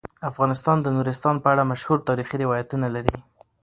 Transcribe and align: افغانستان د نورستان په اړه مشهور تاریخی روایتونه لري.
افغانستان 0.29 0.77
د 0.81 0.87
نورستان 0.95 1.35
په 1.43 1.47
اړه 1.53 1.69
مشهور 1.71 1.99
تاریخی 2.09 2.35
روایتونه 2.43 2.87
لري. 2.95 3.15